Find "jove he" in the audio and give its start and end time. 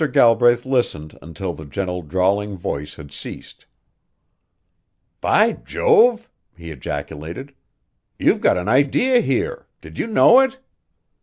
5.53-6.71